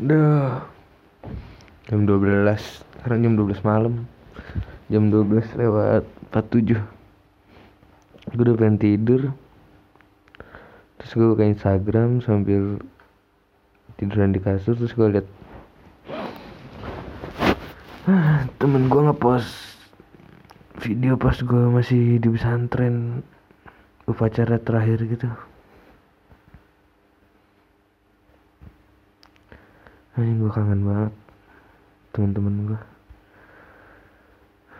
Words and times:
Duh. 0.00 0.64
Jam 1.92 2.08
12. 2.08 2.56
Sekarang 2.96 3.18
jam 3.20 3.34
12 3.36 3.60
malam. 3.60 4.08
Jam 4.88 5.12
12 5.12 5.60
lewat 5.60 6.08
47. 6.32 6.80
Gue 8.32 8.42
udah 8.48 8.56
pengen 8.56 8.80
tidur. 8.80 9.36
Terus 10.96 11.10
gue 11.12 11.26
buka 11.28 11.44
Instagram 11.44 12.24
sambil 12.24 12.80
tiduran 14.00 14.32
di 14.32 14.40
kasur 14.40 14.72
terus 14.80 14.96
gue 14.96 15.12
liat 15.12 15.26
ah, 18.08 18.48
temen 18.56 18.88
gue 18.88 19.02
ngepost 19.12 19.76
video 20.80 21.20
pas 21.20 21.36
gue 21.36 21.64
masih 21.68 22.16
di 22.16 22.28
pesantren 22.32 23.20
upacara 24.08 24.56
terakhir 24.56 25.04
gitu 25.04 25.28
Anjing 30.20 30.36
gue 30.36 30.52
kangen 30.52 30.84
banget 30.84 31.16
teman-teman 32.12 32.68
gue. 32.68 32.80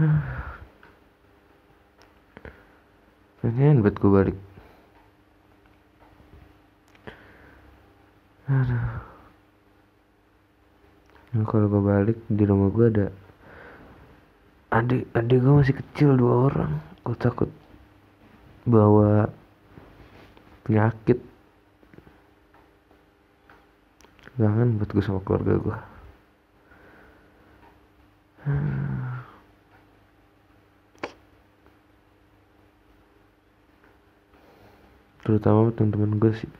Pengen 3.44 3.84
buat 3.84 4.00
gue 4.00 4.10
balik. 4.16 4.38
Aduh. 8.48 9.04
Nah, 11.36 11.44
kalau 11.44 11.68
gue 11.68 11.84
balik 11.84 12.16
di 12.32 12.44
rumah 12.48 12.72
gue 12.72 12.86
ada 12.96 13.12
adik 14.72 15.04
adik 15.12 15.44
gue 15.44 15.52
masih 15.52 15.76
kecil 15.76 16.16
dua 16.16 16.48
orang. 16.48 16.80
Gue 17.04 17.16
takut 17.20 17.52
bawa 18.64 19.28
penyakit 20.64 21.20
kangen 24.36 24.76
buat 24.76 24.90
gue 24.92 25.04
sama 25.04 25.20
keluarga 25.24 25.56
gue 25.56 25.76
terutama 35.26 35.74
teman-teman 35.74 36.22
gue 36.22 36.32
sih. 36.38 36.52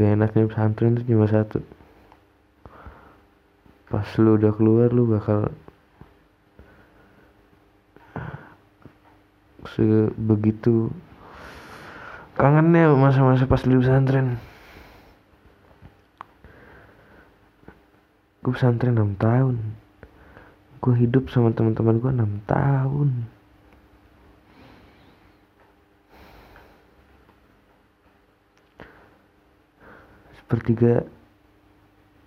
Gak 0.00 0.16
enaknya 0.16 0.48
pesantren 0.48 0.96
itu 0.96 1.12
cuma 1.12 1.28
satu. 1.28 1.60
Pas 3.92 4.08
lu 4.16 4.40
udah 4.40 4.52
keluar 4.56 4.88
lu 4.96 5.12
bakal 5.12 5.52
sebegitu 9.76 10.88
kangennya 12.36 12.92
masa-masa 12.92 13.48
pas 13.48 13.64
di 13.64 13.72
pesantren. 13.72 14.36
Gue 18.44 18.52
pesantren 18.52 18.94
6 18.94 19.16
tahun. 19.18 19.56
Gue 20.78 20.94
hidup 21.00 21.32
sama 21.32 21.50
teman-teman 21.50 21.98
gue 21.98 22.12
6 22.12 22.46
tahun. 22.46 23.10
Sepertiga 30.38 31.02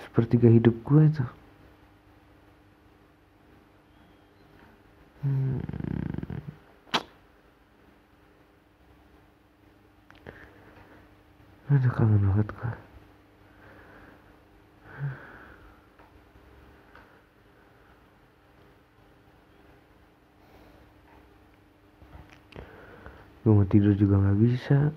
sepertiga 0.00 0.48
hidup 0.48 0.72
gue 0.86 1.02
itu 1.04 1.24
Aduh 11.66 11.90
kangen 11.90 12.22
banget 12.22 12.46
gue 12.54 12.70
Gue 23.42 23.54
mau 23.54 23.66
tidur 23.70 23.94
juga 23.94 24.18
gak 24.18 24.38
bisa. 24.42 24.90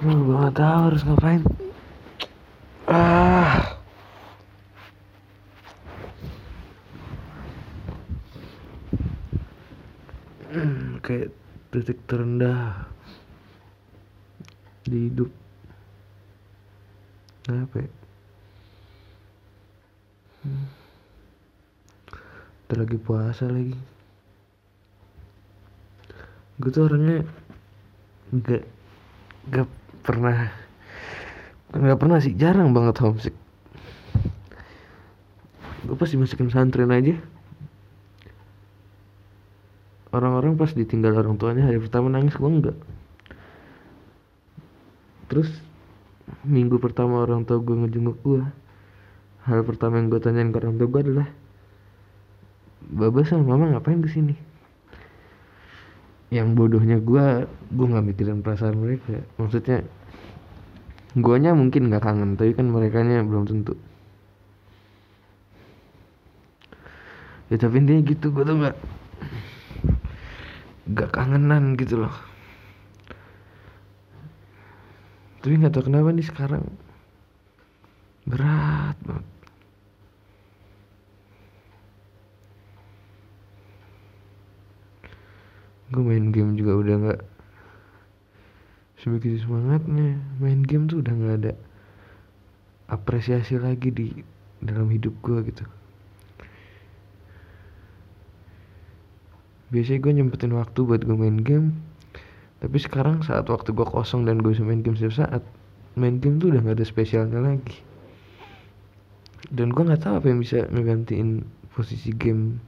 Gue 0.00 0.16
gak 0.32 0.56
tau 0.56 0.80
harus 0.88 1.04
ngapain 1.04 1.44
kayak 11.04 11.28
titik 11.70 11.98
terendah 12.08 12.88
di 14.88 15.12
hidup. 15.12 15.30
Apa 17.48 17.76
ya? 17.80 17.90
Hmm. 20.44 20.66
lagi 22.68 22.98
puasa 23.00 23.48
lagi. 23.48 23.74
Gue 26.60 26.70
tuh 26.70 26.84
orangnya 26.86 27.24
gak 28.34 28.64
gak 29.48 29.68
pernah 30.04 30.52
gak 31.72 32.00
pernah 32.00 32.18
sih 32.20 32.36
jarang 32.36 32.76
banget 32.76 33.00
homesick. 33.00 33.36
Gue 35.88 35.96
pasti 35.96 36.20
masukin 36.20 36.52
santren 36.52 36.92
aja 36.92 37.16
orang-orang 40.12 40.56
pas 40.56 40.72
ditinggal 40.72 41.12
orang 41.16 41.36
tuanya 41.36 41.68
hari 41.68 41.78
pertama 41.80 42.08
nangis 42.08 42.36
gue 42.36 42.48
enggak. 42.48 42.78
Terus 45.28 45.48
minggu 46.44 46.80
pertama 46.80 47.24
orang 47.24 47.44
tua 47.44 47.60
gue 47.60 47.76
ngejenguk 47.76 48.18
gue 48.24 48.42
hal 49.48 49.60
pertama 49.64 50.00
yang 50.00 50.12
gue 50.12 50.20
tanyain 50.20 50.52
ke 50.52 50.56
orang 50.60 50.76
tua 50.76 50.88
gue 50.88 51.02
adalah 51.08 51.28
Baba 52.88 53.20
sama 53.26 53.56
mama 53.56 53.74
ngapain 53.74 54.00
ke 54.00 54.08
sini 54.08 54.34
yang 56.28 56.52
bodohnya 56.52 57.00
gue 57.00 57.48
gue 57.48 57.86
nggak 57.88 58.04
mikirin 58.04 58.44
perasaan 58.44 58.76
mereka. 58.76 59.24
Maksudnya 59.40 59.84
guanya 61.16 61.56
mungkin 61.56 61.88
nggak 61.88 62.04
kangen 62.04 62.36
tapi 62.36 62.52
kan 62.52 62.68
mereka 62.68 63.00
belum 63.00 63.48
tentu. 63.48 63.74
Ya 67.48 67.56
tapi 67.56 67.80
intinya 67.80 68.04
gitu 68.04 68.28
gue 68.28 68.44
tuh 68.44 68.56
nggak 68.60 68.76
gak 70.88 71.12
kangenan 71.12 71.76
gitu 71.76 72.00
loh. 72.00 72.14
Tapi 75.38 75.54
nggak 75.54 75.72
tahu 75.72 75.84
kenapa 75.88 76.10
nih 76.10 76.26
sekarang 76.26 76.64
berat 78.26 78.96
banget. 79.06 79.26
Gue 85.88 86.04
main 86.04 86.28
game 86.28 86.52
juga 86.52 86.72
udah 86.76 86.94
nggak 87.00 87.20
sebegitu 89.00 89.46
semangatnya. 89.46 90.20
Main 90.36 90.66
game 90.66 90.84
tuh 90.84 91.00
udah 91.00 91.12
nggak 91.16 91.36
ada 91.44 91.52
apresiasi 92.92 93.56
lagi 93.56 93.88
di 93.88 94.06
dalam 94.60 94.90
hidup 94.90 95.14
gue 95.22 95.38
gitu 95.48 95.64
biasanya 99.68 99.98
gue 100.04 100.12
nyempetin 100.20 100.52
waktu 100.56 100.80
buat 100.84 101.02
gue 101.04 101.16
main 101.16 101.38
game. 101.40 101.76
Tapi 102.58 102.76
sekarang 102.82 103.22
saat 103.22 103.46
waktu 103.46 103.70
gue 103.70 103.86
kosong 103.86 104.26
dan 104.26 104.42
gue 104.42 104.50
bisa 104.50 104.66
main 104.66 104.82
game 104.82 104.98
setiap 104.98 105.26
saat 105.26 105.42
main 105.94 106.18
game 106.18 106.42
tuh 106.42 106.50
udah 106.50 106.60
gak 106.64 106.82
ada 106.82 106.86
spesialnya 106.86 107.38
lagi. 107.38 107.78
Dan 109.48 109.70
gue 109.70 109.82
nggak 109.86 110.02
tahu 110.02 110.18
apa 110.18 110.26
yang 110.28 110.42
bisa 110.42 110.66
ngegantiin 110.68 111.46
posisi 111.72 112.10
game 112.12 112.58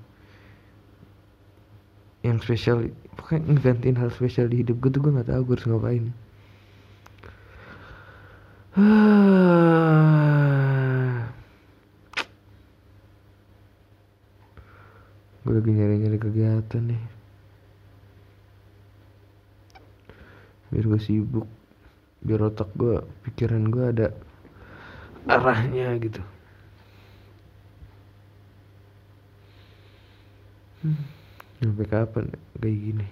yang 2.22 2.38
spesial. 2.38 2.86
Pokoknya 3.18 3.58
ngegantiin 3.58 3.98
hal 3.98 4.14
spesial 4.14 4.46
di 4.46 4.62
hidup 4.62 4.78
gue 4.78 4.90
tuh 4.94 5.00
gue 5.02 5.12
nggak 5.12 5.28
tahu 5.28 5.42
gue 5.50 5.54
harus 5.58 5.66
ngapain 5.66 6.04
gue 15.50 15.58
lagi 15.58 15.74
nyari-nyari 15.74 16.18
kegiatan 16.22 16.82
nih. 16.94 17.02
Biar 20.70 20.84
gue 20.86 21.00
sibuk. 21.02 21.50
Biar 22.22 22.46
otak 22.46 22.70
gue 22.78 23.02
pikiran 23.26 23.66
gue 23.66 23.84
ada 23.90 24.06
arahnya 25.26 25.90
gitu. 25.98 26.22
Hmm, 30.86 31.02
sampai 31.58 31.86
kapan 31.90 32.30
kayak 32.54 32.78
gini? 32.78 33.06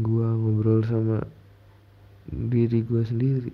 Gue 0.00 0.24
ngobrol 0.32 0.80
sama 0.88 1.28
diri 2.32 2.80
gue 2.80 3.04
sendiri 3.04 3.52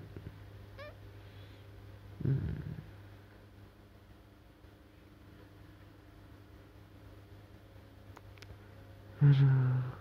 aduh. 9.21 10.01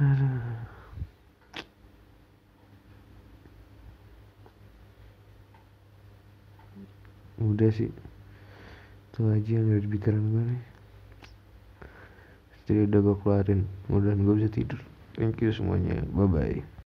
Aduh. 0.00 0.40
Udah 7.36 7.70
sih. 7.72 7.92
Itu 9.12 9.28
aja 9.28 9.50
yang 9.52 9.68
ada 9.72 9.80
di 9.80 9.88
pikiran 9.88 10.20
gue 10.20 10.44
nih. 10.52 10.62
Jadi 12.66 12.80
udah 12.88 13.00
gue 13.00 13.16
keluarin. 13.20 13.60
Mudah 13.88 14.12
gue 14.16 14.34
bisa 14.40 14.50
tidur. 14.52 14.80
Thank 15.16 15.40
you 15.44 15.52
semuanya. 15.52 16.04
Bye 16.12 16.28
bye 16.28 16.75